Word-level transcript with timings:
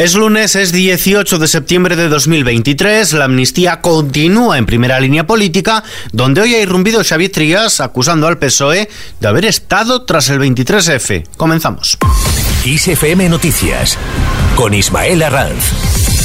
Es 0.00 0.14
lunes, 0.14 0.56
es 0.56 0.72
18 0.72 1.38
de 1.38 1.46
septiembre 1.46 1.94
de 1.94 2.08
2023. 2.08 3.12
La 3.12 3.26
amnistía 3.26 3.82
continúa 3.82 4.56
en 4.56 4.64
primera 4.64 4.98
línea 4.98 5.26
política, 5.26 5.84
donde 6.10 6.40
hoy 6.40 6.54
ha 6.54 6.62
irrumpido 6.62 7.04
Xavier 7.04 7.30
Trías 7.30 7.82
acusando 7.82 8.26
al 8.26 8.38
PSOE 8.38 8.88
de 9.20 9.28
haber 9.28 9.44
estado 9.44 10.06
tras 10.06 10.30
el 10.30 10.40
23F. 10.40 11.26
Comenzamos. 11.36 11.98
Noticias 13.28 13.98
con 14.56 14.72
Ismael 14.72 15.22
Arranz. 15.22 16.19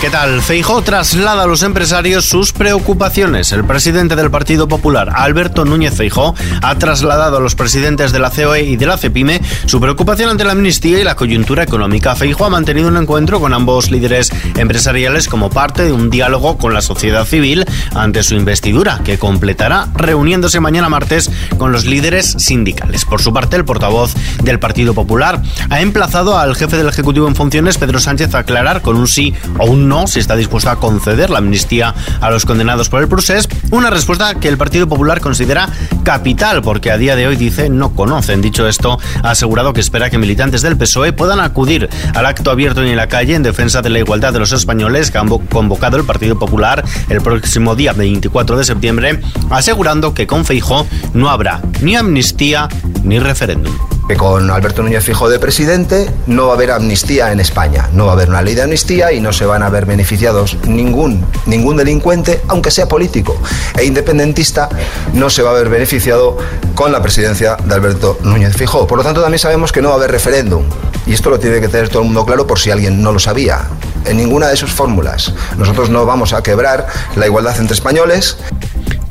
¿Qué 0.00 0.08
tal? 0.08 0.40
Feijóo 0.40 0.80
traslada 0.80 1.42
a 1.42 1.46
los 1.46 1.62
empresarios 1.62 2.24
sus 2.24 2.54
preocupaciones. 2.54 3.52
El 3.52 3.66
presidente 3.66 4.16
del 4.16 4.30
Partido 4.30 4.66
Popular, 4.66 5.12
Alberto 5.14 5.66
Núñez 5.66 5.94
Feijóo, 5.94 6.34
ha 6.62 6.74
trasladado 6.76 7.36
a 7.36 7.40
los 7.40 7.54
presidentes 7.54 8.10
de 8.10 8.18
la 8.18 8.30
COE 8.30 8.62
y 8.62 8.76
de 8.76 8.86
la 8.86 8.96
CEPIME 8.96 9.42
su 9.66 9.78
preocupación 9.78 10.30
ante 10.30 10.44
la 10.44 10.52
amnistía 10.52 10.98
y 10.98 11.04
la 11.04 11.16
coyuntura 11.16 11.64
económica. 11.64 12.16
Feijóo 12.16 12.46
ha 12.46 12.50
mantenido 12.50 12.88
un 12.88 12.96
encuentro 12.96 13.40
con 13.40 13.52
ambos 13.52 13.90
líderes 13.90 14.30
empresariales 14.56 15.28
como 15.28 15.50
parte 15.50 15.84
de 15.84 15.92
un 15.92 16.08
diálogo 16.08 16.56
con 16.56 16.72
la 16.72 16.80
sociedad 16.80 17.26
civil 17.26 17.66
ante 17.94 18.22
su 18.22 18.36
investidura, 18.36 19.02
que 19.04 19.18
completará 19.18 19.88
reuniéndose 19.94 20.60
mañana 20.60 20.88
martes 20.88 21.30
con 21.58 21.72
los 21.72 21.84
líderes 21.84 22.36
sindicales. 22.38 23.04
Por 23.04 23.20
su 23.20 23.34
parte, 23.34 23.56
el 23.56 23.66
portavoz 23.66 24.14
del 24.42 24.58
Partido 24.58 24.94
Popular 24.94 25.42
ha 25.68 25.82
emplazado 25.82 26.38
al 26.38 26.56
jefe 26.56 26.78
del 26.78 26.88
Ejecutivo 26.88 27.28
en 27.28 27.36
funciones, 27.36 27.76
Pedro 27.76 28.00
Sánchez, 28.00 28.34
a 28.34 28.38
aclarar 28.38 28.80
con 28.80 28.96
un 28.96 29.06
sí 29.06 29.34
o 29.58 29.66
un 29.66 29.89
no 29.90 30.06
si 30.06 30.20
está 30.20 30.36
dispuesto 30.36 30.70
a 30.70 30.76
conceder 30.76 31.30
la 31.30 31.38
amnistía 31.38 31.96
a 32.20 32.30
los 32.30 32.46
condenados 32.46 32.88
por 32.88 33.02
el 33.02 33.08
procés, 33.08 33.48
una 33.72 33.90
respuesta 33.90 34.36
que 34.36 34.46
el 34.46 34.56
Partido 34.56 34.88
Popular 34.88 35.20
considera 35.20 35.68
capital, 36.04 36.62
porque 36.62 36.92
a 36.92 36.96
día 36.96 37.16
de 37.16 37.26
hoy 37.26 37.34
dice 37.34 37.68
no 37.68 37.92
conocen. 37.92 38.40
Dicho 38.40 38.68
esto, 38.68 39.00
ha 39.24 39.32
asegurado 39.32 39.72
que 39.72 39.80
espera 39.80 40.08
que 40.08 40.16
militantes 40.16 40.62
del 40.62 40.76
PSOE 40.76 41.12
puedan 41.12 41.40
acudir 41.40 41.88
al 42.14 42.24
acto 42.24 42.52
abierto 42.52 42.84
en 42.84 42.96
la 42.96 43.08
calle 43.08 43.34
en 43.34 43.42
defensa 43.42 43.82
de 43.82 43.90
la 43.90 43.98
igualdad 43.98 44.32
de 44.32 44.38
los 44.38 44.52
españoles 44.52 45.10
que 45.10 45.18
han 45.18 45.28
convocado 45.28 45.96
el 45.96 46.04
Partido 46.04 46.38
Popular 46.38 46.84
el 47.08 47.20
próximo 47.20 47.74
día 47.74 47.92
24 47.92 48.56
de 48.56 48.64
septiembre, 48.64 49.20
asegurando 49.50 50.14
que 50.14 50.28
con 50.28 50.44
Feijó 50.44 50.86
no 51.14 51.30
habrá 51.30 51.60
ni 51.82 51.96
amnistía 51.96 52.68
ni 53.02 53.18
referéndum 53.18 53.74
que 54.10 54.16
con 54.16 54.50
Alberto 54.50 54.82
Núñez 54.82 55.04
Fijo 55.04 55.30
de 55.30 55.38
presidente 55.38 56.10
no 56.26 56.46
va 56.46 56.54
a 56.54 56.56
haber 56.56 56.72
amnistía 56.72 57.30
en 57.30 57.38
España, 57.38 57.88
no 57.92 58.06
va 58.06 58.10
a 58.10 58.14
haber 58.14 58.28
una 58.28 58.42
ley 58.42 58.56
de 58.56 58.62
amnistía 58.62 59.12
y 59.12 59.20
no 59.20 59.32
se 59.32 59.46
van 59.46 59.62
a 59.62 59.68
ver 59.68 59.86
beneficiados 59.86 60.56
ningún, 60.66 61.24
ningún 61.46 61.76
delincuente, 61.76 62.42
aunque 62.48 62.72
sea 62.72 62.88
político 62.88 63.40
e 63.78 63.84
independentista, 63.84 64.68
no 65.12 65.30
se 65.30 65.42
va 65.42 65.50
a 65.50 65.52
ver 65.52 65.68
beneficiado 65.68 66.36
con 66.74 66.90
la 66.90 67.00
presidencia 67.00 67.56
de 67.64 67.72
Alberto 67.72 68.18
Núñez 68.22 68.56
Fijo. 68.56 68.84
Por 68.88 68.98
lo 68.98 69.04
tanto, 69.04 69.22
también 69.22 69.38
sabemos 69.38 69.70
que 69.70 69.80
no 69.80 69.90
va 69.90 69.94
a 69.94 69.98
haber 69.98 70.10
referéndum. 70.10 70.64
Y 71.06 71.12
esto 71.12 71.30
lo 71.30 71.38
tiene 71.38 71.60
que 71.60 71.68
tener 71.68 71.88
todo 71.88 72.00
el 72.00 72.06
mundo 72.06 72.26
claro 72.26 72.48
por 72.48 72.58
si 72.58 72.72
alguien 72.72 73.02
no 73.02 73.12
lo 73.12 73.20
sabía. 73.20 73.68
En 74.06 74.16
ninguna 74.16 74.48
de 74.48 74.56
sus 74.56 74.72
fórmulas. 74.72 75.32
Nosotros 75.56 75.88
no 75.88 76.04
vamos 76.04 76.32
a 76.32 76.42
quebrar 76.42 76.88
la 77.14 77.26
igualdad 77.26 77.56
entre 77.60 77.74
españoles. 77.74 78.38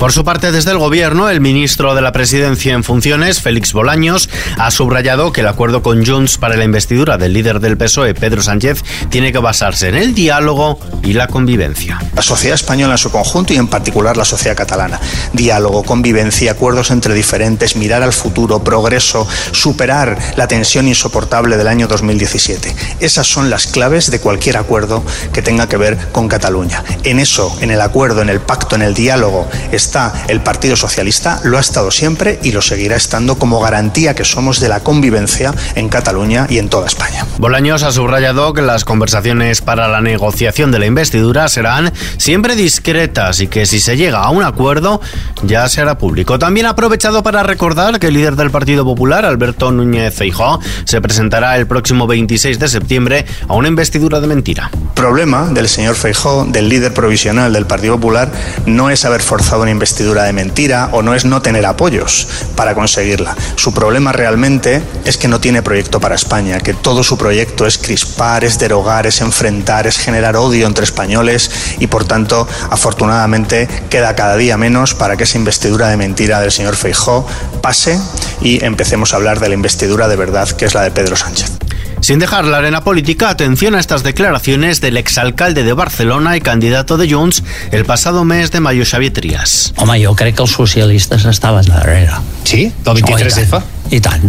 Por 0.00 0.12
su 0.12 0.24
parte, 0.24 0.50
desde 0.50 0.70
el 0.70 0.78
Gobierno, 0.78 1.28
el 1.28 1.42
ministro 1.42 1.94
de 1.94 2.00
la 2.00 2.10
Presidencia 2.10 2.72
en 2.72 2.84
funciones, 2.84 3.42
Félix 3.42 3.74
Bolaños, 3.74 4.30
ha 4.56 4.70
subrayado 4.70 5.30
que 5.30 5.42
el 5.42 5.46
acuerdo 5.46 5.82
con 5.82 6.06
Junts 6.06 6.38
para 6.38 6.56
la 6.56 6.64
investidura 6.64 7.18
del 7.18 7.34
líder 7.34 7.60
del 7.60 7.76
PSOE, 7.76 8.14
Pedro 8.14 8.40
Sánchez, 8.40 8.82
tiene 9.10 9.30
que 9.30 9.40
basarse 9.40 9.90
en 9.90 9.96
el 9.96 10.14
diálogo 10.14 10.80
y 11.02 11.12
la 11.12 11.26
convivencia. 11.26 12.02
La 12.16 12.22
sociedad 12.22 12.54
española 12.54 12.94
en 12.94 12.98
su 12.98 13.10
conjunto 13.10 13.52
y 13.52 13.58
en 13.58 13.68
particular 13.68 14.16
la 14.16 14.24
sociedad 14.24 14.56
catalana. 14.56 14.98
Diálogo, 15.34 15.82
convivencia, 15.82 16.52
acuerdos 16.52 16.90
entre 16.90 17.12
diferentes, 17.12 17.76
mirar 17.76 18.02
al 18.02 18.14
futuro, 18.14 18.64
progreso, 18.64 19.28
superar 19.52 20.16
la 20.36 20.48
tensión 20.48 20.88
insoportable 20.88 21.58
del 21.58 21.68
año 21.68 21.88
2017. 21.88 22.74
Esas 23.00 23.26
son 23.26 23.50
las 23.50 23.66
claves 23.66 24.10
de 24.10 24.18
cualquier 24.18 24.56
acuerdo 24.56 25.04
que 25.34 25.42
tenga 25.42 25.68
que 25.68 25.76
ver 25.76 25.98
con 26.10 26.26
Cataluña. 26.26 26.82
En 27.04 27.20
eso, 27.20 27.54
en 27.60 27.70
el 27.70 27.82
acuerdo, 27.82 28.22
en 28.22 28.30
el 28.30 28.40
pacto, 28.40 28.76
en 28.76 28.82
el 28.82 28.94
diálogo, 28.94 29.46
está 29.72 29.89
el 30.28 30.40
Partido 30.40 30.76
Socialista, 30.76 31.40
lo 31.42 31.58
ha 31.58 31.60
estado 31.60 31.90
siempre 31.90 32.38
y 32.42 32.52
lo 32.52 32.62
seguirá 32.62 32.96
estando 32.96 33.38
como 33.38 33.60
garantía 33.60 34.14
que 34.14 34.24
somos 34.24 34.60
de 34.60 34.68
la 34.68 34.80
convivencia 34.80 35.52
en 35.74 35.88
Cataluña 35.88 36.46
y 36.48 36.58
en 36.58 36.68
toda 36.68 36.86
España. 36.86 37.26
Bolaños 37.38 37.82
ha 37.82 37.90
subrayado 37.90 38.52
que 38.52 38.62
las 38.62 38.84
conversaciones 38.84 39.60
para 39.62 39.88
la 39.88 40.00
negociación 40.00 40.70
de 40.70 40.78
la 40.78 40.86
investidura 40.86 41.48
serán 41.48 41.92
siempre 42.18 42.54
discretas 42.54 43.40
y 43.40 43.48
que 43.48 43.66
si 43.66 43.80
se 43.80 43.96
llega 43.96 44.20
a 44.20 44.30
un 44.30 44.44
acuerdo 44.44 45.00
ya 45.42 45.68
será 45.68 45.98
público. 45.98 46.38
También 46.38 46.66
ha 46.66 46.70
aprovechado 46.70 47.22
para 47.22 47.42
recordar 47.42 47.98
que 47.98 48.08
el 48.08 48.14
líder 48.14 48.36
del 48.36 48.50
Partido 48.50 48.84
Popular, 48.84 49.24
Alberto 49.24 49.72
Núñez 49.72 50.14
Feijóo, 50.14 50.60
se 50.84 51.00
presentará 51.00 51.56
el 51.56 51.66
próximo 51.66 52.06
26 52.06 52.58
de 52.58 52.68
septiembre 52.68 53.26
a 53.48 53.54
una 53.54 53.68
investidura 53.68 54.20
de 54.20 54.26
mentira. 54.26 54.70
Problema 55.00 55.46
del 55.46 55.66
señor 55.66 55.94
Feijóo, 55.94 56.44
del 56.44 56.68
líder 56.68 56.92
provisional 56.92 57.54
del 57.54 57.64
Partido 57.64 57.94
Popular, 57.94 58.30
no 58.66 58.90
es 58.90 59.06
haber 59.06 59.22
forzado 59.22 59.62
una 59.62 59.70
investidura 59.70 60.24
de 60.24 60.34
mentira 60.34 60.90
o 60.92 61.00
no 61.00 61.14
es 61.14 61.24
no 61.24 61.40
tener 61.40 61.64
apoyos 61.64 62.28
para 62.54 62.74
conseguirla. 62.74 63.34
Su 63.56 63.72
problema 63.72 64.12
realmente 64.12 64.82
es 65.06 65.16
que 65.16 65.26
no 65.26 65.40
tiene 65.40 65.62
proyecto 65.62 66.00
para 66.00 66.16
España, 66.16 66.60
que 66.60 66.74
todo 66.74 67.02
su 67.02 67.16
proyecto 67.16 67.66
es 67.66 67.78
crispar, 67.78 68.44
es 68.44 68.58
derogar, 68.58 69.06
es 69.06 69.22
enfrentar, 69.22 69.86
es 69.86 69.96
generar 69.96 70.36
odio 70.36 70.66
entre 70.66 70.84
españoles 70.84 71.50
y 71.78 71.86
por 71.86 72.04
tanto, 72.04 72.46
afortunadamente, 72.68 73.70
queda 73.88 74.14
cada 74.14 74.36
día 74.36 74.58
menos 74.58 74.92
para 74.92 75.16
que 75.16 75.24
esa 75.24 75.38
investidura 75.38 75.88
de 75.88 75.96
mentira 75.96 76.42
del 76.42 76.52
señor 76.52 76.76
Feijó 76.76 77.26
pase 77.62 77.98
y 78.42 78.62
empecemos 78.62 79.14
a 79.14 79.16
hablar 79.16 79.40
de 79.40 79.48
la 79.48 79.54
investidura 79.54 80.08
de 80.08 80.16
verdad 80.16 80.50
que 80.50 80.66
es 80.66 80.74
la 80.74 80.82
de 80.82 80.90
Pedro 80.90 81.16
Sánchez. 81.16 81.59
Sin 82.00 82.18
dejar 82.18 82.44
la 82.46 82.58
arena 82.58 82.82
política, 82.82 83.28
atención 83.28 83.74
a 83.74 83.80
estas 83.80 84.02
declaraciones 84.02 84.80
del 84.80 84.96
exalcalde 84.96 85.64
de 85.64 85.72
Barcelona 85.72 86.36
y 86.36 86.40
candidato 86.40 86.96
de 86.96 87.12
Junts 87.12 87.42
el 87.72 87.84
pasado 87.84 88.24
mes 88.24 88.50
de 88.50 88.60
mayo, 88.60 88.84
Xavier 88.84 89.12
Trias. 89.12 89.74
Home, 89.76 89.98
jo 90.04 90.14
crec 90.16 90.36
que 90.36 90.42
els 90.42 90.56
socialistes 90.56 91.26
estaven 91.26 91.66
darrere. 91.68 92.16
Sí? 92.44 92.72
Del 92.84 93.02
23F? 93.02 93.62
Y 93.88 94.00
tan. 94.00 94.20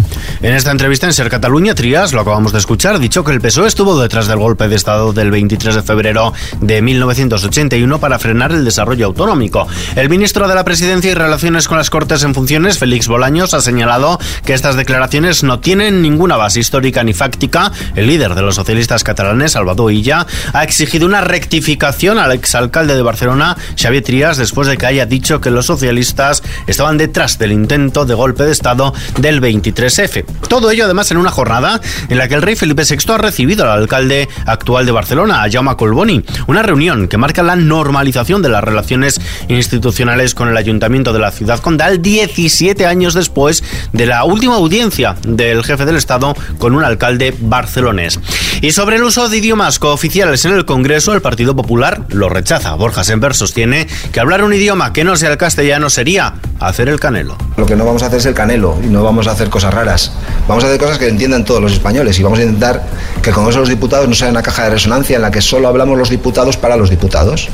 En 0.42 0.56
esta 0.56 0.72
entrevista 0.72 1.06
en 1.06 1.14
Ser 1.14 1.30
Cataluña, 1.30 1.76
Trias, 1.76 2.14
lo 2.14 2.22
acabamos 2.22 2.52
de 2.52 2.58
escuchar, 2.58 2.96
ha 2.96 3.00
dicho 3.00 3.24
que 3.24 3.32
el 3.32 3.42
PSOE 3.42 3.68
estuvo 3.68 4.00
detrás 4.00 4.28
del 4.28 4.40
golpe 4.40 4.68
de 4.68 4.76
Estado 4.76 5.14
del 5.14 5.30
23 5.30 5.76
de 5.76 5.84
febrero 5.84 6.34
de 6.62 6.82
1981 6.82 8.00
para 8.00 8.18
frenar 8.18 8.52
el 8.52 8.66
desarrollo 8.66 9.06
autonómico. 9.06 9.68
El 9.96 10.10
ministro 10.10 10.48
de 10.48 10.56
la 10.56 10.64
Presidencia 10.64 11.12
y 11.12 11.14
Relaciones 11.14 11.68
con 11.68 11.78
las 11.78 11.92
Cortes 11.92 12.24
en 12.24 12.34
funciones, 12.34 12.80
Félix 12.80 13.08
Bolaños, 13.08 13.54
ha 13.54 13.62
señalado 13.62 14.20
que 14.46 14.54
estas 14.54 14.76
declaraciones 14.76 15.44
no 15.44 15.60
tienen 15.60 16.02
ninguna 16.02 16.38
base 16.38 16.60
histórica 16.60 17.04
ni 17.04 17.14
fáctica. 17.14 17.72
El 17.96 18.08
líder 18.08 18.34
de 18.34 18.42
los 18.42 18.56
socialistas 18.56 19.04
catalanes, 19.04 19.52
Salvador 19.52 19.92
Illa, 19.92 20.26
ha 20.54 20.64
exigido 20.64 21.06
una 21.06 21.22
rectificación 21.22 22.18
al 22.18 22.32
exalcalde 22.32 22.96
de 22.96 23.02
Barcelona, 23.02 23.58
Xavier 23.80 24.04
Trias, 24.04 24.38
después 24.38 24.68
de 24.68 24.78
que 24.78 24.86
haya 24.86 25.06
dicho 25.06 25.42
que 25.42 25.52
los 25.52 25.68
socialistas 25.68 26.42
estaban 26.68 26.98
detrás 26.98 27.38
del 27.38 27.52
intento 27.52 28.06
de 28.06 28.14
golpe 28.14 28.44
de 28.44 28.52
Estado 28.52 28.94
del 29.18 29.41
23 29.42 29.82
23F. 29.82 30.26
Todo 30.48 30.72
ello 30.72 30.86
además 30.86 31.12
en 31.12 31.18
una 31.18 31.32
jornada 31.32 31.82
en 32.10 32.18
la 32.18 32.28
que 32.28 32.36
el 32.36 32.42
rey 32.42 32.56
Felipe 32.56 32.84
VI 32.84 33.14
ha 33.14 33.18
recibido 33.18 33.64
al 33.64 33.80
alcalde 33.80 34.30
actual 34.46 34.86
de 34.86 34.92
Barcelona, 34.92 35.46
Jaume 35.52 35.76
Colboni, 35.76 36.24
una 36.48 36.62
reunión 36.64 37.08
que 37.08 37.18
marca 37.18 37.44
la 37.44 37.56
normalización 37.56 38.42
de 38.42 38.50
las 38.50 38.64
relaciones 38.64 39.20
institucionales 39.48 40.36
con 40.36 40.50
el 40.50 40.58
ayuntamiento 40.58 41.14
de 41.14 41.20
la 41.20 41.32
ciudad 41.32 41.60
condal 41.60 42.02
17 42.02 42.86
años 42.86 43.14
después 43.14 43.64
de 43.94 44.06
la 44.06 44.24
última 44.24 44.56
audiencia 44.56 45.16
del 45.26 45.64
jefe 45.64 45.86
del 45.86 45.96
Estado 45.96 46.36
con 46.58 46.76
un 46.76 46.84
alcalde 46.84 47.34
barcelonés. 47.40 48.20
Y 48.64 48.74
sobre 48.74 48.98
el 48.98 49.04
uso 49.04 49.28
de 49.28 49.38
idiomas 49.38 49.80
cooficiales 49.80 50.46
en 50.46 50.54
el 50.54 50.66
Congreso, 50.66 51.16
el 51.16 51.22
Partido 51.24 51.56
Popular 51.56 52.04
lo 52.10 52.30
rechaza. 52.30 52.76
Borja 52.76 53.04
Semper 53.04 53.34
sostiene 53.34 53.88
que 54.12 54.20
hablar 54.20 54.44
un 54.44 54.54
idioma 54.54 54.94
que 54.94 55.04
no 55.04 55.16
sea 55.16 55.32
el 55.32 55.38
castellano 55.38 55.90
sería 55.90 56.36
hacer 56.60 56.88
el 56.88 57.00
canelo. 57.00 57.38
Lo 57.58 57.66
que 57.66 57.76
no 57.76 57.86
vamos 57.86 58.04
a 58.04 58.06
hacer 58.06 58.20
es 58.20 58.28
el 58.28 58.36
canelo 58.36 58.78
y 58.84 58.86
no 58.86 59.04
vamos 59.04 59.26
a 59.26 59.32
hacer 59.32 59.50
cosas 59.50 59.74
raras. 59.74 60.12
Vamos 60.48 60.64
a 60.64 60.68
hacer 60.68 60.80
cosas 60.80 61.00
que 61.00 61.08
entiendan 61.08 61.44
todos 61.44 61.60
los 61.60 61.74
españoles 61.74 62.20
y 62.20 62.24
vamos 62.24 62.38
a 62.38 62.44
intentar 62.44 62.84
que 63.24 63.32
el 63.32 63.36
Congreso 63.36 63.58
de 63.58 63.62
los 63.64 63.70
Diputados 63.70 64.08
no 64.08 64.14
sea 64.14 64.30
una 64.30 64.44
caja 64.44 64.66
de 64.66 64.70
resonancia 64.70 65.16
en 65.16 65.24
la 65.24 65.32
que 65.32 65.42
solo 65.42 65.68
hablamos 65.68 65.98
los 65.98 66.12
diputados 66.12 66.56
para 66.56 66.78
los 66.78 66.92
diputados. 66.92 67.50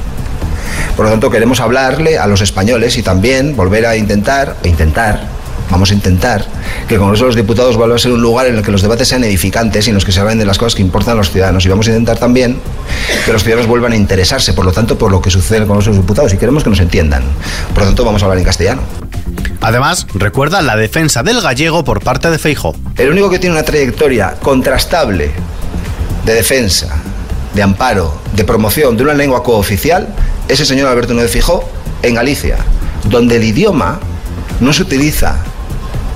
Por 0.97 1.05
lo 1.05 1.11
tanto, 1.11 1.29
queremos 1.29 1.61
hablarle 1.61 2.17
a 2.17 2.27
los 2.27 2.41
españoles 2.41 2.97
y 2.97 3.01
también 3.01 3.55
volver 3.55 3.85
a 3.85 3.95
intentar, 3.95 4.57
intentar, 4.65 5.36
vamos 5.69 5.91
a 5.91 5.93
intentar 5.93 6.45
que 6.87 6.95
el 6.95 6.99
Congreso 6.99 7.25
de 7.25 7.29
los 7.29 7.35
Diputados 7.35 7.77
vuelva 7.77 7.95
a 7.95 7.99
ser 7.99 8.11
un 8.11 8.21
lugar 8.21 8.47
en 8.47 8.55
el 8.55 8.63
que 8.63 8.71
los 8.71 8.81
debates 8.81 9.07
sean 9.07 9.23
edificantes 9.23 9.87
y 9.87 9.89
en 9.89 9.95
los 9.95 10.05
que 10.05 10.11
se 10.11 10.19
hablen 10.19 10.37
de 10.37 10.45
las 10.45 10.57
cosas 10.57 10.75
que 10.75 10.81
importan 10.81 11.13
a 11.13 11.17
los 11.17 11.31
ciudadanos. 11.31 11.65
Y 11.65 11.69
vamos 11.69 11.87
a 11.87 11.91
intentar 11.91 12.17
también 12.17 12.59
que 13.25 13.33
los 13.33 13.43
ciudadanos 13.43 13.67
vuelvan 13.67 13.91
a 13.91 13.95
interesarse, 13.95 14.53
por 14.53 14.65
lo 14.65 14.71
tanto, 14.71 14.97
por 14.97 15.11
lo 15.11 15.21
que 15.21 15.29
sucede 15.29 15.57
en 15.57 15.63
el 15.63 15.67
Congreso 15.67 15.91
de 15.91 15.97
los 15.97 16.05
Diputados 16.05 16.33
y 16.33 16.37
queremos 16.37 16.63
que 16.63 16.69
nos 16.69 16.79
entiendan. 16.79 17.23
Por 17.73 17.83
lo 17.83 17.85
tanto, 17.89 18.05
vamos 18.05 18.21
a 18.21 18.25
hablar 18.25 18.39
en 18.39 18.45
castellano. 18.45 18.81
Además, 19.61 20.07
recuerda 20.13 20.61
la 20.61 20.75
defensa 20.75 21.23
del 21.23 21.41
gallego 21.41 21.83
por 21.83 22.01
parte 22.01 22.29
de 22.29 22.37
Feijo. 22.37 22.75
El 22.95 23.09
único 23.09 23.29
que 23.29 23.39
tiene 23.39 23.55
una 23.55 23.63
trayectoria 23.63 24.35
contrastable 24.41 25.31
de 26.25 26.33
defensa, 26.33 26.89
de 27.53 27.63
amparo, 27.63 28.21
de 28.33 28.43
promoción 28.43 28.95
de 28.97 29.03
una 29.03 29.13
lengua 29.13 29.43
cooficial 29.43 30.07
es 30.47 30.59
el 30.59 30.65
señor 30.65 30.87
Alberto 30.87 31.13
Núñez 31.13 31.31
Feijóo 31.31 31.67
en 32.03 32.15
Galicia, 32.15 32.57
donde 33.05 33.37
el 33.37 33.43
idioma 33.43 33.99
no 34.59 34.73
se 34.73 34.83
utiliza 34.83 35.37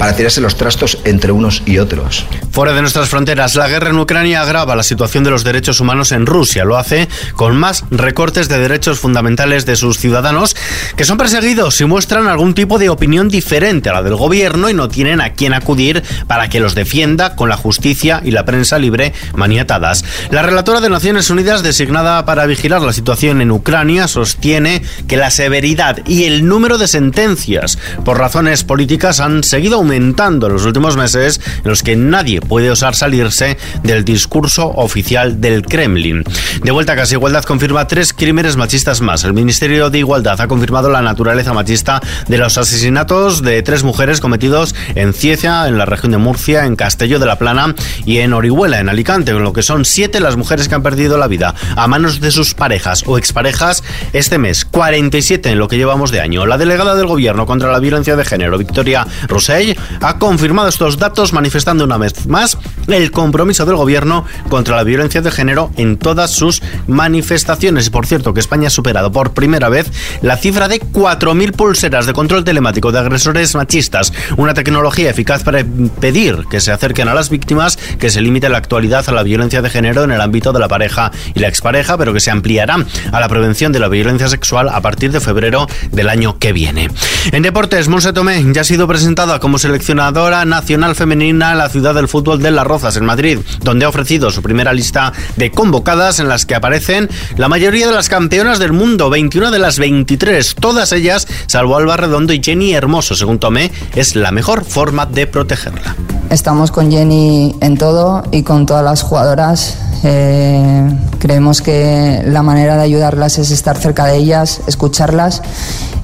para 0.02 0.16
tirarse 0.16 0.42
los 0.42 0.56
trastos 0.56 0.98
entre 1.06 1.32
unos 1.32 1.62
y 1.68 1.78
otros. 1.78 2.26
Fuera 2.52 2.74
de 2.74 2.82
nuestras 2.82 3.08
fronteras, 3.08 3.56
la 3.56 3.70
guerra 3.70 3.92
en 3.92 3.98
Ucrania 3.98 4.42
agrava 4.42 4.76
la 4.76 4.84
situación 4.84 5.24
de 5.24 5.30
los 5.30 5.46
derechos 5.46 5.80
humanos 5.80 6.12
en 6.12 6.26
Rusia. 6.26 6.66
Lo 6.66 6.78
hace 6.78 7.08
con 7.36 7.56
más 7.56 7.86
recortes 7.92 8.50
de 8.50 8.60
derechos 8.60 9.00
fundamentales 9.00 9.66
de 9.66 9.78
sus 9.78 9.98
ciudadanos, 9.98 10.58
que 10.98 11.06
son 11.06 11.18
perseguidos 11.18 11.76
si 11.76 11.86
muestran 11.86 12.28
algún 12.28 12.54
tipo 12.54 12.78
de 12.78 12.90
opinión 12.90 13.30
diferente 13.30 13.90
a 13.90 13.94
la 13.94 14.04
del 14.04 14.18
gobierno 14.18 14.70
y 14.70 14.74
no 14.74 14.90
tienen 14.90 15.22
a 15.22 15.32
quién 15.32 15.54
acudir 15.54 16.04
para 16.28 16.50
que 16.50 16.60
los 16.60 16.76
defienda 16.76 17.38
con 17.38 17.48
la 17.48 17.56
justicia 17.56 18.22
y 18.22 18.32
la 18.32 18.44
prensa 18.44 18.78
libre 18.80 19.14
maniatadas. 19.34 20.04
La 20.30 20.42
relatora 20.42 20.82
de 20.82 20.90
Naciones 20.90 21.30
Unidas 21.30 21.64
designada 21.64 22.26
para 22.26 22.46
vigilar 22.48 22.82
la 22.82 22.92
situación 22.92 23.40
en 23.40 23.52
Ucrania 23.52 24.10
sostiene 24.10 24.82
que 25.08 25.16
la 25.16 25.32
severidad 25.32 26.06
y 26.06 26.26
el 26.26 26.46
número 26.46 26.78
de 26.78 26.90
sentencias 26.90 27.78
por 28.04 28.18
razones 28.18 28.66
políticas 28.66 29.22
han 29.22 29.46
seguido 29.46 29.78
aumentando 29.78 30.48
en 30.48 30.54
los 30.54 30.66
últimos 30.66 30.98
meses 30.98 31.40
en 31.64 31.70
los 31.70 31.82
que 31.82 31.96
nadie 31.96 32.41
puede 32.42 32.72
osar 32.72 32.96
salirse 32.96 33.58
del 33.84 34.04
discurso 34.04 34.68
oficial 34.68 35.40
del 35.40 35.64
Kremlin. 35.64 36.24
De 36.64 36.72
vuelta 36.72 36.94
a 36.94 36.96
Casa 36.96 37.16
Igualdad 37.16 37.44
confirma 37.44 37.88
tres 37.88 38.14
crímenes 38.14 38.58
machistas 38.58 39.02
más. 39.02 39.24
El 39.24 39.34
Ministerio 39.34 39.90
de 39.90 40.00
Igualdad 40.00 40.40
ha 40.42 40.48
confirmado 40.48 40.90
la 40.90 41.02
naturaleza 41.02 41.54
machista 41.54 42.02
de 42.28 42.38
los 42.38 42.58
asesinatos 42.58 43.42
de 43.42 43.62
tres 43.64 43.84
mujeres 43.84 44.20
cometidos 44.20 44.76
en 44.96 45.14
Cieza, 45.14 45.68
en 45.68 45.78
la 45.78 45.86
región 45.86 46.12
de 46.12 46.18
Murcia, 46.18 46.66
en 46.66 46.76
Castelló 46.76 47.20
de 47.20 47.26
la 47.26 47.38
Plana 47.38 47.76
y 48.06 48.20
en 48.20 48.34
Orihuela, 48.34 48.80
en 48.80 48.90
Alicante, 48.90 49.34
con 49.34 49.44
lo 49.44 49.54
que 49.54 49.64
son 49.64 49.86
siete 49.86 50.20
las 50.20 50.38
mujeres 50.38 50.68
que 50.68 50.76
han 50.76 50.84
perdido 50.84 51.18
la 51.18 51.28
vida 51.28 51.56
a 51.76 51.88
manos 51.88 52.20
de 52.20 52.32
sus 52.32 52.54
parejas 52.54 53.04
o 53.06 53.18
exparejas 53.18 53.84
este 54.14 54.38
mes. 54.38 54.66
47 54.66 55.50
en 55.50 55.60
lo 55.60 55.68
que 55.68 55.78
llevamos 55.78 56.12
de 56.12 56.22
año. 56.22 56.46
La 56.46 56.58
delegada 56.58 56.96
del 56.96 57.08
Gobierno 57.08 57.46
contra 57.46 57.72
la 57.72 57.80
violencia 57.80 58.16
de 58.16 58.26
género, 58.26 58.58
Victoria 58.58 59.08
Rosell, 59.28 59.78
ha 60.02 60.18
confirmado 60.18 60.70
estos 60.70 60.98
datos 60.98 61.34
manifestando 61.34 61.84
una 61.84 61.98
vez 61.98 62.26
más 62.32 62.58
el 62.94 63.12
compromiso 63.12 63.66
del 63.66 63.76
gobierno 63.76 64.26
contra 64.50 64.76
la 64.76 64.84
violencia 64.84 65.22
de 65.22 65.32
género 65.32 65.72
en 65.78 65.98
todas 65.98 66.32
sus 66.32 66.62
manifestaciones. 66.88 67.90
Por 67.90 68.06
cierto, 68.06 68.34
que 68.34 68.40
España 68.40 68.68
ha 68.68 68.72
superado 68.72 69.12
por 69.12 69.34
primera 69.34 69.70
vez 69.70 69.92
la 70.22 70.38
cifra 70.38 70.68
de 70.68 70.82
4.000 70.82 71.56
pulseras 71.56 72.06
de 72.06 72.14
control 72.14 72.44
telemático 72.44 72.92
de 72.92 73.00
agresores 73.00 73.56
machistas, 73.56 74.14
una 74.38 74.54
tecnología 74.54 75.10
eficaz 75.10 75.44
para 75.44 75.62
impedir 75.62 76.46
que 76.50 76.60
se 76.60 76.72
acerquen 76.72 77.08
a 77.08 77.14
las 77.14 77.30
víctimas, 77.30 77.78
que 77.78 78.10
se 78.10 78.22
limite 78.22 78.50
la 78.50 78.58
actualidad 78.58 79.04
a 79.08 79.12
la 79.12 79.24
violencia 79.24 79.62
de 79.62 79.70
género 79.70 80.04
en 80.04 80.12
el 80.12 80.22
ámbito 80.22 80.54
de 80.54 80.60
la 80.60 80.68
pareja 80.68 81.12
y 81.34 81.40
la 81.40 81.48
expareja, 81.48 81.98
pero 81.98 82.14
que 82.14 82.20
se 82.20 82.32
ampliará 82.32 82.78
a 83.12 83.20
la 83.20 83.28
prevención 83.28 83.72
de 83.72 83.80
la 83.80 83.88
violencia 83.88 84.28
sexual 84.28 84.70
a 84.70 84.82
partir 84.82 85.12
de 85.12 85.20
febrero 85.20 85.68
del 85.92 86.10
año 86.10 86.38
que 86.40 86.54
viene. 86.54 86.90
En 87.32 87.44
deportes, 87.44 87.88
Monse 87.88 88.14
Tomé 88.14 88.44
ya 88.54 88.62
ha 88.62 88.64
sido 88.64 88.88
presentada 88.88 89.40
como 89.40 89.58
seleccionadora 89.58 90.46
nacional 90.46 90.96
femenina 90.96 91.52
en 91.52 91.58
la 91.58 91.70
ciudad 91.70 91.94
del 91.94 92.08
fútbol 92.08 92.42
de 92.42 92.52
Las 92.52 92.66
En 92.82 93.06
Madrid, 93.06 93.38
donde 93.62 93.86
ha 93.86 93.90
ofrecido 93.90 94.32
su 94.32 94.42
primera 94.42 94.74
lista 94.74 95.14
de 95.36 95.52
convocadas 95.52 96.20
en 96.20 96.28
las 96.28 96.48
que 96.48 96.56
aparecen 96.56 97.10
la 97.38 97.48
mayoría 97.48 97.86
de 97.86 97.94
las 97.94 98.10
campeonas 98.10 98.58
del 98.58 98.74
mundo, 98.74 99.12
21 99.12 99.52
de 99.52 99.60
las 99.60 99.78
23, 99.78 100.56
todas 100.56 100.92
ellas, 100.92 101.28
salvo 101.46 101.78
Alba 101.78 101.96
Redondo 101.96 102.34
y 102.34 102.42
Jenny 102.44 102.74
Hermoso, 102.74 103.14
según 103.14 103.38
Tomé, 103.38 103.72
es 103.94 104.16
la 104.16 104.32
mejor 104.32 104.66
forma 104.66 105.06
de 105.06 105.28
protegerla. 105.28 105.96
Estamos 106.32 106.72
con 106.72 106.90
Jenny 106.90 107.56
en 107.62 107.78
todo 107.78 108.24
y 108.32 108.42
con 108.42 108.66
todas 108.66 108.84
las 108.84 109.04
jugadoras. 109.04 109.78
Eh, 110.04 110.90
creemos 111.20 111.62
que 111.62 112.24
la 112.26 112.42
manera 112.42 112.78
de 112.78 112.82
ayudarlas 112.82 113.38
es 113.38 113.52
estar 113.52 113.78
cerca 113.78 114.06
de 114.06 114.18
ellas, 114.18 114.62
escucharlas 114.66 115.44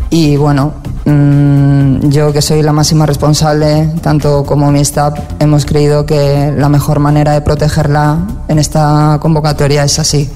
y 0.09 0.38
bueno, 0.38 0.74
mmm, 1.06 2.09
yo 2.09 2.31
que 2.31 2.42
soy 2.42 2.62
la 2.62 2.71
máxima 2.74 3.06
responsable, 3.06 3.92
tanto 4.01 4.44
como 4.45 4.71
mi 4.71 4.80
staff, 4.81 5.19
hemos 5.39 5.65
creído 5.65 6.06
que 6.06 6.54
la 6.57 6.69
mejor 6.69 7.00
manera 7.00 7.33
de 7.33 7.42
protegerla 7.42 8.19
en 8.48 8.59
esta 8.59 9.18
convocatoria 9.21 9.83
es 9.83 10.00
así. 10.00 10.30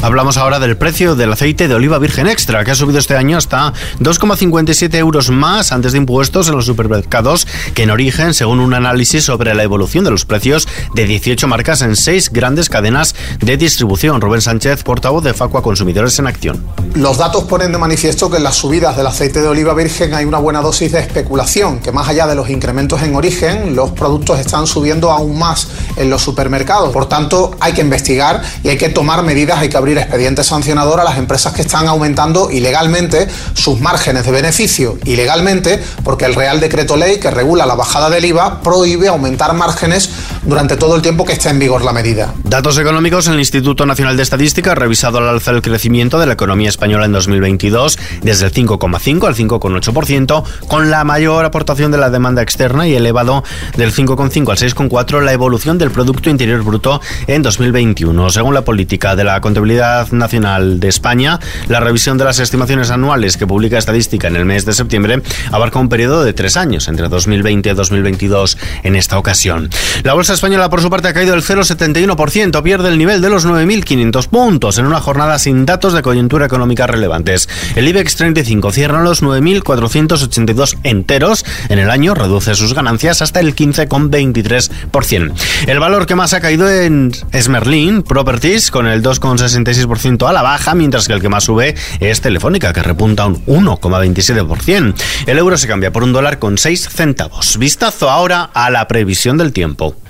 Hablamos 0.00 0.36
ahora 0.36 0.58
del 0.58 0.76
precio 0.76 1.14
del 1.14 1.32
aceite 1.32 1.68
de 1.68 1.74
oliva 1.74 1.98
virgen 1.98 2.26
extra, 2.26 2.64
que 2.64 2.70
ha 2.70 2.74
subido 2.74 2.98
este 2.98 3.16
año 3.16 3.36
hasta 3.36 3.72
2,57 4.00 4.94
euros 4.96 5.30
más 5.30 5.72
antes 5.72 5.92
de 5.92 5.98
impuestos 5.98 6.48
en 6.48 6.56
los 6.56 6.66
supermercados 6.66 7.46
que 7.74 7.84
en 7.84 7.90
origen, 7.90 8.34
según 8.34 8.60
un 8.60 8.74
análisis 8.74 9.24
sobre 9.24 9.54
la 9.54 9.62
evolución 9.62 10.04
de 10.04 10.10
los 10.10 10.24
precios 10.24 10.66
de 10.94 11.04
18 11.04 11.46
marcas 11.46 11.82
en 11.82 11.96
6 11.96 12.30
grandes 12.32 12.68
cadenas 12.68 13.14
de 13.40 13.56
distribución. 13.56 14.20
Rubén 14.20 14.40
Sánchez, 14.40 14.82
portavoz 14.82 15.22
de 15.22 15.34
Facua 15.34 15.62
Consumidores 15.62 16.18
en 16.18 16.26
Acción. 16.26 16.64
Los 16.94 17.18
datos 17.18 17.44
ponen 17.44 17.72
de 17.72 17.78
manifiesto 17.78 18.30
que 18.30 18.38
en 18.38 18.44
las 18.44 18.56
subidas 18.56 18.96
del 18.96 19.06
aceite 19.06 19.40
de 19.40 19.48
oliva 19.48 19.74
virgen 19.74 20.14
hay 20.14 20.24
una 20.24 20.38
buena 20.38 20.60
dosis 20.60 20.92
de 20.92 21.00
especulación, 21.00 21.80
que 21.80 21.92
más 21.92 22.08
allá 22.08 22.26
de 22.26 22.34
los 22.34 22.50
incrementos 22.50 23.02
en 23.02 23.14
origen, 23.14 23.74
los 23.74 23.90
productos 23.92 24.38
están 24.40 24.66
subiendo 24.66 25.10
aún 25.10 25.38
más 25.38 25.68
en 25.96 26.10
los 26.10 26.22
supermercados. 26.22 26.92
Por 26.92 27.08
tanto, 27.08 27.56
hay 27.60 27.72
que 27.72 27.80
investigar 27.80 28.42
y 28.62 28.68
hay 28.68 28.78
que 28.78 28.88
tomar 28.88 29.22
medidas, 29.22 29.58
hay 29.58 29.68
que 29.68 29.76
abrir 29.82 29.98
expediente 29.98 30.44
sancionador 30.44 31.00
a 31.00 31.04
las 31.04 31.18
empresas 31.18 31.52
que 31.52 31.62
están 31.62 31.88
aumentando 31.88 32.52
ilegalmente 32.52 33.26
sus 33.54 33.80
márgenes 33.80 34.24
de 34.24 34.30
beneficio. 34.30 34.96
Ilegalmente, 35.04 35.82
porque 36.04 36.24
el 36.24 36.36
Real 36.36 36.60
Decreto 36.60 36.96
Ley 36.96 37.18
que 37.18 37.32
regula 37.32 37.66
la 37.66 37.74
bajada 37.74 38.08
del 38.08 38.24
IVA 38.24 38.60
prohíbe 38.60 39.08
aumentar 39.08 39.54
márgenes 39.54 40.08
durante 40.42 40.76
todo 40.76 40.96
el 40.96 41.02
tiempo 41.02 41.24
que 41.24 41.32
esté 41.32 41.50
en 41.50 41.58
vigor 41.58 41.84
la 41.84 41.92
medida. 41.92 42.34
Datos 42.44 42.78
económicos. 42.78 43.26
El 43.28 43.38
Instituto 43.38 43.86
Nacional 43.86 44.16
de 44.16 44.22
Estadística 44.22 44.72
ha 44.72 44.74
revisado 44.74 45.18
al 45.18 45.28
alza 45.28 45.50
el 45.50 45.62
crecimiento 45.62 46.18
de 46.18 46.26
la 46.26 46.34
economía 46.34 46.68
española 46.68 47.04
en 47.04 47.12
2022 47.12 47.98
desde 48.22 48.46
el 48.46 48.52
5,5 48.52 49.26
al 49.26 49.34
5,8%, 49.34 50.44
con 50.66 50.90
la 50.90 51.04
mayor 51.04 51.44
aportación 51.44 51.90
de 51.90 51.98
la 51.98 52.10
demanda 52.10 52.42
externa 52.42 52.86
y 52.86 52.94
elevado 52.94 53.44
del 53.76 53.92
5,5 53.92 54.50
al 54.50 54.56
6,4 54.56 55.22
la 55.22 55.32
evolución 55.32 55.78
del 55.78 55.90
Producto 55.90 56.30
Interior 56.30 56.62
Bruto 56.62 57.00
en 57.26 57.42
2021. 57.42 58.30
Según 58.30 58.54
la 58.54 58.62
política 58.62 59.16
de 59.16 59.24
la 59.24 59.40
contabilidad 59.40 60.10
nacional 60.12 60.80
de 60.80 60.88
España, 60.88 61.38
la 61.68 61.80
revisión 61.80 62.18
de 62.18 62.24
las 62.24 62.38
estimaciones 62.38 62.90
anuales 62.90 63.36
que 63.36 63.46
publica 63.46 63.78
Estadística 63.78 64.28
en 64.28 64.36
el 64.36 64.44
mes 64.44 64.64
de 64.64 64.72
septiembre 64.72 65.22
abarca 65.50 65.78
un 65.78 65.88
periodo 65.88 66.24
de 66.24 66.32
tres 66.32 66.56
años, 66.56 66.88
entre 66.88 67.08
2020 67.08 67.70
y 67.70 67.74
2022 67.74 68.58
en 68.82 68.96
esta 68.96 69.18
ocasión. 69.18 69.70
La 70.02 70.14
bolsa 70.14 70.31
española, 70.34 70.70
por 70.70 70.80
su 70.80 70.90
parte, 70.90 71.08
ha 71.08 71.12
caído 71.12 71.34
el 71.34 71.42
0,71%, 71.42 72.62
pierde 72.62 72.88
el 72.88 72.98
nivel 72.98 73.20
de 73.20 73.30
los 73.30 73.46
9.500 73.46 74.28
puntos 74.28 74.78
en 74.78 74.86
una 74.86 75.00
jornada 75.00 75.38
sin 75.38 75.66
datos 75.66 75.92
de 75.92 76.02
coyuntura 76.02 76.46
económica 76.46 76.86
relevantes. 76.86 77.48
El 77.76 77.88
IBEX 77.88 78.16
35 78.16 78.72
cierra 78.72 79.02
los 79.02 79.22
9.482 79.22 80.78
enteros. 80.82 81.44
En 81.68 81.78
el 81.78 81.90
año 81.90 82.14
reduce 82.14 82.54
sus 82.54 82.74
ganancias 82.74 83.22
hasta 83.22 83.40
el 83.40 83.54
15,23%. 83.54 85.32
El 85.66 85.78
valor 85.78 86.06
que 86.06 86.14
más 86.14 86.34
ha 86.34 86.40
caído 86.40 86.70
en 86.70 87.12
es 87.32 87.48
Merlin 87.48 88.02
Properties, 88.02 88.70
con 88.70 88.86
el 88.86 89.02
2,66% 89.02 90.28
a 90.28 90.32
la 90.32 90.42
baja, 90.42 90.74
mientras 90.74 91.06
que 91.06 91.14
el 91.14 91.20
que 91.20 91.28
más 91.28 91.44
sube 91.44 91.74
es 92.00 92.20
Telefónica, 92.20 92.72
que 92.72 92.82
repunta 92.82 93.26
un 93.26 93.44
1,27%. 93.46 94.94
El 95.26 95.38
euro 95.38 95.56
se 95.56 95.68
cambia 95.68 95.92
por 95.92 96.02
un 96.02 96.12
dólar 96.12 96.38
con 96.38 96.58
6 96.58 96.88
centavos. 96.88 97.58
Vistazo 97.58 98.10
ahora 98.10 98.50
a 98.52 98.70
la 98.70 98.88
previsión 98.88 99.38
del 99.38 99.52
tiempo. 99.52 100.01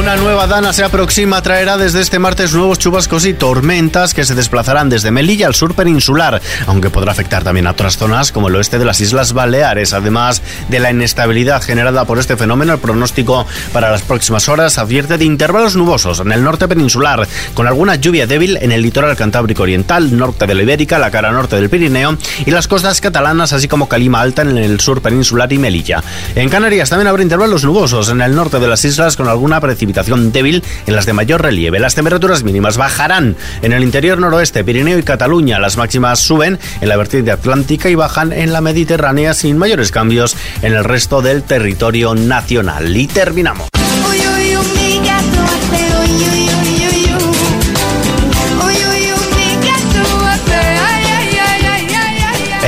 Una 0.00 0.16
nueva 0.16 0.46
dana 0.46 0.72
se 0.72 0.82
aproxima, 0.82 1.42
traerá 1.42 1.76
desde 1.76 2.00
este 2.00 2.18
martes 2.18 2.54
nuevos 2.54 2.78
chubascos 2.78 3.26
y 3.26 3.34
tormentas 3.34 4.14
que 4.14 4.24
se 4.24 4.34
desplazarán 4.34 4.88
desde 4.88 5.10
Melilla 5.10 5.46
al 5.46 5.54
sur 5.54 5.74
peninsular, 5.74 6.40
aunque 6.66 6.88
podrá 6.88 7.12
afectar 7.12 7.44
también 7.44 7.66
a 7.66 7.72
otras 7.72 7.98
zonas 7.98 8.32
como 8.32 8.48
el 8.48 8.56
oeste 8.56 8.78
de 8.78 8.86
las 8.86 9.02
Islas 9.02 9.34
Baleares. 9.34 9.92
Además 9.92 10.40
de 10.70 10.80
la 10.80 10.90
inestabilidad 10.90 11.60
generada 11.60 12.06
por 12.06 12.18
este 12.18 12.38
fenómeno, 12.38 12.72
el 12.72 12.78
pronóstico 12.78 13.46
para 13.74 13.90
las 13.90 14.00
próximas 14.00 14.48
horas 14.48 14.78
advierte 14.78 15.18
de 15.18 15.26
intervalos 15.26 15.76
nubosos 15.76 16.20
en 16.20 16.32
el 16.32 16.42
norte 16.42 16.66
peninsular, 16.66 17.28
con 17.52 17.66
alguna 17.66 17.96
lluvia 17.96 18.26
débil 18.26 18.56
en 18.62 18.72
el 18.72 18.80
litoral 18.80 19.14
cantábrico 19.16 19.64
oriental, 19.64 20.16
norte 20.16 20.46
de 20.46 20.54
la 20.54 20.62
Ibérica, 20.62 20.98
la 20.98 21.10
cara 21.10 21.30
norte 21.30 21.56
del 21.56 21.68
Pirineo 21.68 22.16
y 22.46 22.50
las 22.50 22.68
costas 22.68 23.02
catalanas, 23.02 23.52
así 23.52 23.68
como 23.68 23.86
Calima 23.86 24.22
Alta 24.22 24.40
en 24.40 24.56
el 24.56 24.80
sur 24.80 25.02
peninsular 25.02 25.52
y 25.52 25.58
Melilla. 25.58 26.02
En 26.34 26.48
Canarias 26.48 26.88
también 26.88 27.08
habrá 27.08 27.22
intervalos 27.22 27.64
nubosos 27.64 28.08
en 28.08 28.22
el 28.22 28.34
norte 28.34 28.58
de 28.58 28.66
las 28.66 28.82
islas 28.86 29.14
con 29.14 29.28
alguna 29.28 29.60
precipitación 29.60 29.89
débil 29.92 30.62
en 30.86 30.94
las 30.94 31.06
de 31.06 31.12
mayor 31.12 31.42
relieve. 31.42 31.78
Las 31.78 31.94
temperaturas 31.94 32.42
mínimas 32.42 32.76
bajarán 32.76 33.36
en 33.62 33.72
el 33.72 33.82
interior 33.82 34.18
noroeste, 34.18 34.64
Pirineo 34.64 34.98
y 34.98 35.02
Cataluña. 35.02 35.58
Las 35.58 35.76
máximas 35.76 36.20
suben 36.20 36.58
en 36.80 36.88
la 36.88 36.96
vertiente 36.96 37.30
atlántica 37.30 37.88
y 37.88 37.94
bajan 37.94 38.32
en 38.32 38.52
la 38.52 38.60
Mediterránea 38.60 39.34
sin 39.34 39.58
mayores 39.58 39.90
cambios 39.90 40.36
en 40.62 40.72
el 40.72 40.84
resto 40.84 41.22
del 41.22 41.42
territorio 41.42 42.14
nacional. 42.14 42.96
Y 42.96 43.06
terminamos. 43.06 43.68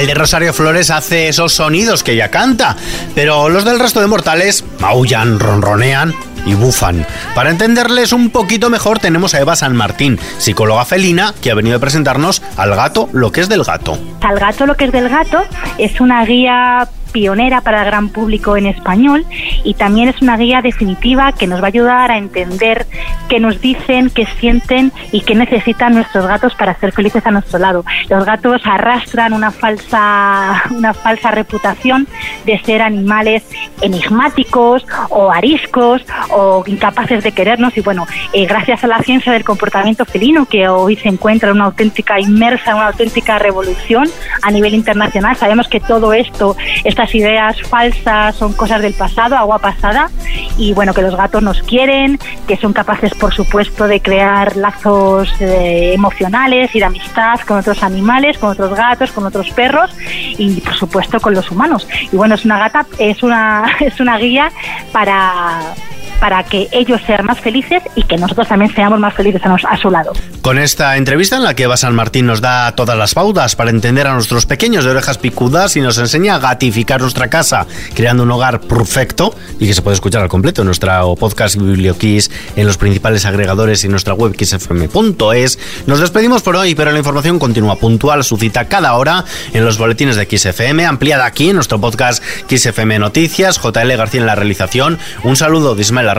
El 0.02 0.09
de 0.09 0.14
Rosario 0.14 0.52
Flores 0.52 0.91
hace 0.91 1.29
esos 1.29 1.52
sonidos 1.52 2.02
que 2.02 2.17
ya 2.17 2.29
canta, 2.29 2.76
pero 3.14 3.49
los 3.49 3.64
del 3.64 3.79
resto 3.79 4.00
de 4.00 4.09
mortales 4.09 4.64
maullan, 4.81 5.38
ronronean 5.38 6.12
y 6.44 6.54
bufan. 6.54 7.06
Para 7.34 7.50
entenderles 7.50 8.12
un 8.12 8.30
poquito 8.30 8.70
mejor 8.70 8.99
tenemos 8.99 9.34
a 9.34 9.40
Eva 9.40 9.56
San 9.56 9.76
Martín, 9.76 10.18
psicóloga 10.38 10.84
felina, 10.84 11.34
que 11.40 11.50
ha 11.50 11.54
venido 11.54 11.76
a 11.76 11.80
presentarnos 11.80 12.42
al 12.56 12.75
gato 12.75 13.08
lo 13.12 13.32
que 13.32 13.40
es 13.42 13.49
del 13.49 13.64
gato. 13.64 13.99
Al 14.20 14.38
gato 14.38 14.66
lo 14.66 14.76
que 14.76 14.87
es 14.87 14.92
del 14.92 15.08
gato 15.08 15.42
es 15.78 16.00
una 16.00 16.25
guía 16.25 16.88
pionera 17.12 17.61
para 17.61 17.81
el 17.81 17.87
gran 17.87 18.09
público 18.09 18.57
en 18.57 18.66
español 18.66 19.25
y 19.64 19.75
también 19.75 20.09
es 20.09 20.21
una 20.23 20.37
guía 20.37 20.62
definitiva 20.62 21.33
que 21.33 21.47
nos 21.47 21.61
va 21.61 21.66
a 21.66 21.69
ayudar 21.69 22.11
a 22.11 22.19
entender 22.19 22.87
qué 23.28 23.38
nos 23.40 23.61
dicen, 23.61 24.11
qué 24.11 24.26
sienten 24.40 24.92
y 25.12 25.21
qué 25.21 25.35
necesitan 25.35 25.95
nuestros 25.95 26.26
gatos 26.26 26.54
para 26.54 26.75
ser 26.78 26.92
felices 26.92 27.25
a 27.26 27.31
nuestro 27.31 27.59
lado. 27.59 27.85
Los 28.09 28.25
gatos 28.25 28.62
arrastran 28.64 29.33
una 29.33 29.50
falsa, 29.50 30.64
una 30.71 30.95
falsa 30.95 31.31
reputación 31.31 32.07
de 32.45 32.59
ser 32.61 32.83
animales 32.83 33.45
enigmáticos 33.81 34.87
o 35.11 35.31
ariscos 35.31 36.02
o 36.31 36.64
incapaces 36.66 37.23
de 37.23 37.33
querernos 37.33 37.76
y 37.76 37.81
bueno, 37.81 38.07
eh, 38.33 38.47
gracias 38.47 38.85
a 38.85 38.87
la 38.87 38.99
ciencia 39.00 39.33
del 39.33 39.45
comportamiento 39.45 40.04
felino 40.04 40.47
que 40.47 40.69
hoy 40.69 40.97
se 40.97 41.09
encuentra 41.09 41.50
en 41.50 41.57
una 41.57 41.66
auténtica 41.66 42.21
inmersa, 42.21 42.75
una 42.75 42.88
auténtica 42.88 43.38
revolución 43.38 44.09
a 44.42 44.50
nivel 44.50 44.75
internacional, 44.75 45.37
sabemos 45.37 45.69
que 45.69 45.81
todo 45.81 46.12
esto, 46.12 46.57
estas 47.02 47.14
ideas 47.16 47.61
falsas 47.62 48.37
son 48.37 48.52
cosas 48.52 48.80
del 48.80 48.94
pasado, 48.94 49.37
agua 49.37 49.59
pasada 49.59 50.09
y 50.56 50.73
bueno, 50.73 50.94
que 50.94 51.02
los 51.02 51.16
gatos 51.16 51.42
nos 51.42 51.61
quieren, 51.62 52.18
que 52.47 52.56
son 52.56 52.73
capaces 52.73 53.12
por 53.14 53.35
supuesto 53.35 53.88
de 53.88 54.00
crear 54.00 54.56
lazos 54.56 55.28
eh, 55.40 55.92
emocionales 55.94 56.73
y 56.76 56.78
de 56.78 56.85
amistad 56.85 57.40
con 57.40 57.59
otros 57.59 57.82
animales, 57.82 58.38
con 58.38 58.50
otros 58.50 58.76
gatos, 58.76 59.11
con 59.11 59.26
otros 59.26 59.50
perros 59.50 59.90
y 60.38 60.61
por 60.61 60.75
supuesto 60.76 61.18
con 61.18 61.35
los 61.35 61.50
humanos. 61.50 61.88
Y 62.12 62.16
bueno, 62.16 62.37
es 62.37 62.44
una 62.44 62.59
gata, 62.59 62.87
es 62.99 63.25
una, 63.25 63.64
es 63.80 63.99
una 63.99 64.16
guía 64.18 64.52
para 64.92 65.75
para 66.23 66.45
que 66.45 66.69
ellos 66.71 67.00
sean 67.05 67.26
más 67.26 67.41
felices 67.41 67.83
y 67.97 68.05
que 68.05 68.17
nosotros 68.17 68.47
también 68.47 68.73
seamos 68.73 69.00
más 69.00 69.12
felices 69.12 69.43
a, 69.45 69.76
su 69.76 69.91
lado. 69.91 70.12
Con 70.41 70.57
esta 70.57 70.97
entrevista 70.97 71.35
en 71.35 71.43
la 71.43 71.55
que 71.55 71.64
Eva 71.64 71.76
San 71.76 71.97
Martín 71.97 72.26
nos 72.26 72.41
da 72.41 72.76
todas 72.76 72.97
las 72.97 73.12
pautas 73.12 73.57
para 73.57 73.71
entender 73.71 74.07
a 74.07 74.14
nuestros 74.14 74.47
pequeños 74.47 74.85
de 74.85 74.93
orejas 74.93 75.19
picudas 75.19 75.76
y 75.76 75.81
nos 75.81 75.99
enseña 75.99 76.37
a 76.37 76.38
gatificar 76.38 77.00
nuestra 77.00 77.29
casa, 77.29 77.67
creando 77.97 78.23
un 78.23 78.31
hogar 78.31 78.61
perfecto 78.61 79.35
y 79.59 79.67
que 79.67 79.75
se 79.75 79.83
puede 79.83 79.97
escuchar 79.97 80.23
al 80.23 80.29
completo 80.29 80.62
en 80.62 80.67
nuestro 80.67 81.17
podcast 81.17 81.57
BiblioKiss 81.57 82.31
en 82.55 82.69
los 82.69 82.79
principales 82.79 83.25
agregadores 83.25 83.83
y 83.83 83.87
en 83.87 83.91
nuestra 83.91 84.14
web 84.14 84.37
kissfm.es. 84.37 85.59
Nos 85.88 85.99
despedimos 85.99 86.43
por 86.43 86.55
hoy, 86.55 86.76
pero 86.76 86.93
la 86.93 86.99
información 86.99 87.41
continúa 87.41 87.75
puntual, 87.75 88.23
su 88.23 88.37
cita 88.37 88.67
cada 88.67 88.95
hora 88.95 89.25
en 89.55 89.64
los 89.64 89.76
boletines 89.76 90.14
de 90.14 90.38
XFM, 90.38 90.87
ampliada 90.87 91.26
aquí 91.26 91.49
en 91.49 91.57
nuestro 91.57 91.81
podcast 91.81 92.23
XFM 92.49 93.00
Noticias, 93.00 93.61
JL 93.61 93.97
García 93.97 94.21
en 94.21 94.26
la 94.26 94.37
realización. 94.37 95.00
Un 95.25 95.35
saludo 95.35 95.75
de 95.75 95.83
Ismael 95.83 96.12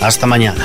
Hasta 0.00 0.26
mañana. 0.26 0.64